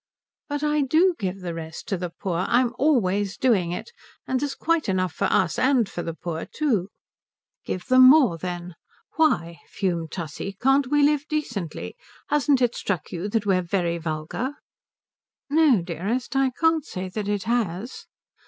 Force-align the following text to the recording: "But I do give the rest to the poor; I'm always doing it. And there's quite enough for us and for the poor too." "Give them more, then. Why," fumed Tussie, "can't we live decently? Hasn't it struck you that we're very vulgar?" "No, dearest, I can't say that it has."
"But 0.49 0.63
I 0.63 0.81
do 0.81 1.13
give 1.19 1.41
the 1.41 1.53
rest 1.53 1.87
to 1.89 1.95
the 1.95 2.09
poor; 2.09 2.45
I'm 2.49 2.73
always 2.79 3.37
doing 3.37 3.71
it. 3.71 3.91
And 4.25 4.39
there's 4.39 4.55
quite 4.55 4.89
enough 4.89 5.13
for 5.13 5.25
us 5.25 5.59
and 5.59 5.87
for 5.87 6.01
the 6.01 6.15
poor 6.15 6.45
too." 6.51 6.89
"Give 7.65 7.85
them 7.85 8.09
more, 8.09 8.39
then. 8.39 8.73
Why," 9.17 9.59
fumed 9.67 10.11
Tussie, 10.11 10.57
"can't 10.59 10.87
we 10.87 11.03
live 11.03 11.27
decently? 11.27 11.95
Hasn't 12.29 12.63
it 12.63 12.73
struck 12.73 13.11
you 13.11 13.29
that 13.29 13.45
we're 13.45 13.61
very 13.61 13.99
vulgar?" 13.99 14.55
"No, 15.51 15.83
dearest, 15.83 16.35
I 16.35 16.49
can't 16.49 16.83
say 16.83 17.07
that 17.07 17.27
it 17.27 17.43
has." 17.43 18.07